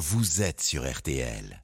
[0.00, 1.62] vous êtes sur RTL.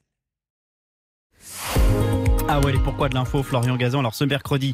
[2.49, 3.99] Ah ouais, les pourquoi de l'info, Florian Gazan.
[3.99, 4.73] Alors ce mercredi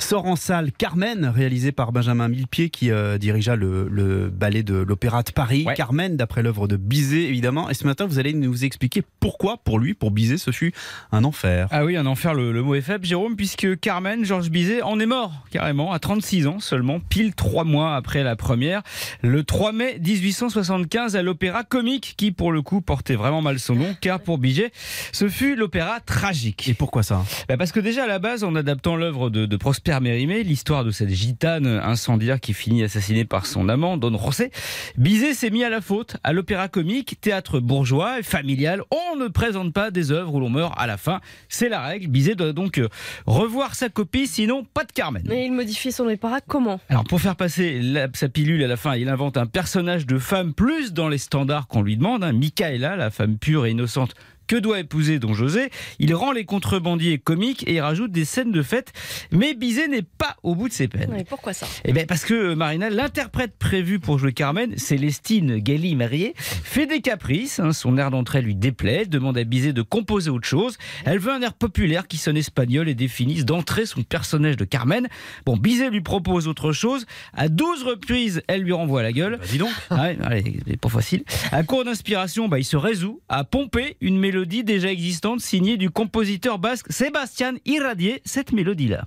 [0.00, 4.74] sort en salle Carmen, réalisé par Benjamin Millepied qui euh, dirigea le, le, ballet de
[4.74, 5.62] l'Opéra de Paris.
[5.64, 5.74] Ouais.
[5.74, 7.70] Carmen, d'après l'œuvre de Bizet, évidemment.
[7.70, 10.72] Et ce matin, vous allez nous expliquer pourquoi, pour lui, pour Bizet, ce fut
[11.12, 11.68] un enfer.
[11.70, 14.98] Ah oui, un enfer, le, le mot est faible, Jérôme, puisque Carmen, Georges Bizet, en
[14.98, 18.82] est mort, carrément, à 36 ans seulement, pile trois mois après la première,
[19.22, 23.76] le 3 mai 1875 à l'Opéra Comique, qui pour le coup portait vraiment mal son
[23.76, 24.72] nom, car pour Bizet,
[25.12, 26.68] ce fut l'opéra tragique.
[26.68, 27.11] Et pourquoi ça
[27.48, 30.84] Bah parce que déjà à la base, en adaptant l'œuvre de, de Prosper Mérimée, l'histoire
[30.84, 34.50] de cette gitane incendiaire qui finit assassinée par son amant, Don José,
[34.96, 36.16] Bizet s'est mis à la faute.
[36.24, 40.50] À l'opéra comique, théâtre bourgeois et familial, on ne présente pas des œuvres où l'on
[40.50, 41.20] meurt à la fin.
[41.48, 42.08] C'est la règle.
[42.08, 42.88] Bizet doit donc euh,
[43.26, 45.22] revoir sa copie, sinon pas de Carmen.
[45.26, 46.80] Mais il modifie son opéra comment?
[46.88, 50.18] Alors pour faire passer la- sa pilule à la fin, il invente un personnage de
[50.18, 54.14] femme plus dans les standards qu'on lui demande, hein, Michaela, la femme pure et innocente
[54.52, 55.70] que doit épouser Don José?
[55.98, 58.92] Il rend les contrebandiers comiques et rajoute des scènes de fête.
[59.30, 61.24] Mais Bizet n'est pas au bout de ses peines.
[61.26, 61.66] Pourquoi ça?
[61.86, 66.84] Eh bien parce que euh, Marina, l'interprète prévue pour jouer Carmen, Célestine Gali mariée, fait
[66.84, 67.60] des caprices.
[67.60, 70.76] hein, son air d'entrée lui déplaît, demande à Bizet de composer autre chose.
[71.06, 75.08] Elle veut un air populaire qui sonne espagnol et définisse d'entrée son personnage de Carmen.
[75.46, 77.06] Bon, Bizet lui propose autre chose.
[77.32, 79.38] À 12 reprises, elle lui renvoie la gueule.
[79.38, 79.70] Bah, Dis donc.
[79.88, 81.24] Ah ouais, allez, c'est pas facile.
[81.52, 85.90] À court d'inspiration, bah, il se résout à pomper une mélodie déjà existante signée du
[85.90, 89.04] compositeur basque Sébastien Irradier, cette mélodie-là.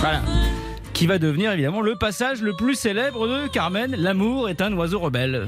[0.00, 0.22] Voilà.
[0.94, 4.98] Qui va devenir évidemment le passage le plus célèbre de Carmen, L'amour est un oiseau
[4.98, 5.46] rebelle.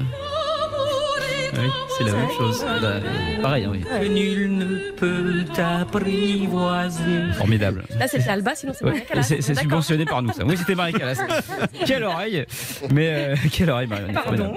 [1.53, 2.65] Oui, c'est la même chose.
[2.81, 2.93] Bah,
[3.41, 3.81] pareil, hein, oui.
[3.91, 4.07] Ouais.
[4.09, 7.33] Nul ne peut t'apprivoiser.
[7.37, 7.83] Formidable.
[7.99, 9.23] Là, c'est Alba, sinon c'est Ouais, Maria Callas.
[9.23, 10.45] c'est subventionné par nous, ça.
[10.45, 11.21] Oui, c'était Marie Callas.
[11.85, 12.45] quelle oreille
[12.91, 14.53] Mais euh, quelle oreille, Marion Pardon.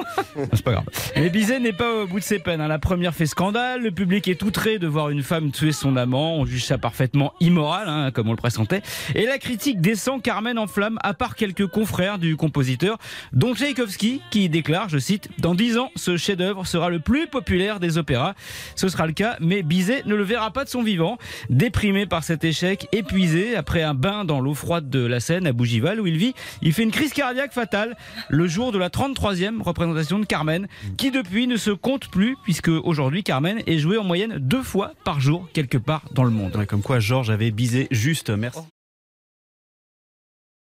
[0.52, 0.84] C'est pas grave.
[1.16, 2.60] Mais Bizet n'est pas au bout de ses peines.
[2.60, 2.68] hein.
[2.68, 3.82] La première fait scandale.
[3.82, 6.36] Le public est outré de voir une femme tuer son amant.
[6.36, 8.82] On juge ça parfaitement immoral, hein, comme on le pressentait.
[9.14, 12.98] Et la critique descend Carmen en flamme, à part quelques confrères du compositeur,
[13.32, 17.80] dont Tchaïkovski, qui déclare, je cite, Dans dix ans, ce chef-d'œuvre sera le plus populaire
[17.80, 18.34] des opéras.
[18.76, 21.18] Ce sera le cas, mais Bizet ne le verra pas de son vivant.
[21.50, 25.52] Déprimé par cet échec, épuisé, après un bain dans l'eau froide de la Seine à
[25.52, 27.96] Bougival, où il vit, il fait une crise cardiaque fatale
[28.28, 32.68] le jour de la 33e représentation de Carmen, qui depuis ne se compte plus, puisque
[32.68, 36.64] aujourd'hui Carmen est jouée en moyenne deux fois par jour quelque part dans le monde.
[36.66, 38.30] Comme quoi Georges avait Bizet juste.
[38.30, 38.73] Merci.